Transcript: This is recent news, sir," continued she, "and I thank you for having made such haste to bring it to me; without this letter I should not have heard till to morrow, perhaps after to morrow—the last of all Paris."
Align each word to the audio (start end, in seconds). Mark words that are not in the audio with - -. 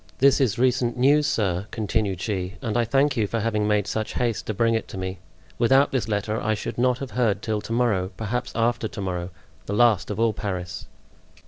This 0.17 0.41
is 0.41 0.57
recent 0.57 0.97
news, 0.97 1.27
sir," 1.27 1.67
continued 1.69 2.19
she, 2.19 2.55
"and 2.59 2.75
I 2.75 2.85
thank 2.85 3.15
you 3.15 3.27
for 3.27 3.39
having 3.39 3.67
made 3.67 3.85
such 3.85 4.15
haste 4.15 4.47
to 4.47 4.53
bring 4.55 4.73
it 4.73 4.87
to 4.87 4.97
me; 4.97 5.19
without 5.59 5.91
this 5.91 6.07
letter 6.07 6.41
I 6.41 6.55
should 6.55 6.79
not 6.79 6.97
have 6.97 7.11
heard 7.11 7.43
till 7.43 7.61
to 7.61 7.71
morrow, 7.71 8.09
perhaps 8.17 8.51
after 8.55 8.87
to 8.87 8.99
morrow—the 9.01 9.73
last 9.75 10.09
of 10.09 10.19
all 10.19 10.33
Paris." 10.33 10.87